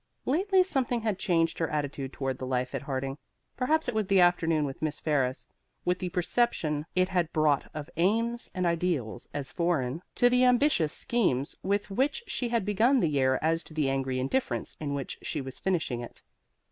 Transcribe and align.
Lately 0.25 0.63
something 0.63 1.01
had 1.01 1.19
changed 1.19 1.59
her 1.59 1.69
attitude 1.69 2.11
toward 2.11 2.39
the 2.39 2.47
life 2.47 2.73
at 2.73 2.81
Harding. 2.81 3.19
Perhaps 3.55 3.87
it 3.87 3.93
was 3.93 4.07
the 4.07 4.19
afternoon 4.19 4.65
with 4.65 4.81
Miss 4.81 4.99
Ferris, 4.99 5.45
with 5.85 5.99
the 5.99 6.09
perception 6.09 6.87
it 6.95 7.09
had 7.09 7.31
brought 7.31 7.69
of 7.75 7.87
aims 7.97 8.49
and 8.55 8.65
ideals 8.65 9.29
as 9.31 9.51
foreign 9.51 10.01
to 10.15 10.27
the 10.27 10.43
ambitious 10.43 10.91
schemes 10.91 11.55
with 11.61 11.91
which 11.91 12.23
she 12.25 12.49
had 12.49 12.65
begun 12.65 12.99
the 12.99 13.09
year 13.09 13.37
as 13.43 13.63
to 13.65 13.75
the 13.75 13.91
angry 13.91 14.19
indifference 14.19 14.75
in 14.79 14.95
which 14.95 15.19
she 15.21 15.39
was 15.39 15.59
finishing 15.59 16.01
it. 16.01 16.23